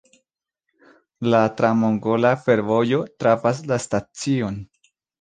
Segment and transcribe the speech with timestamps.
[1.33, 4.63] La tra-mongola fervojo trafas la stacion.